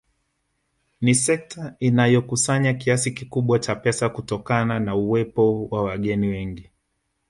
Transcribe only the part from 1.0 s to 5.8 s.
Ni sekta inayokusanya kiasi kikubwa cha pesa kutokana na uwepo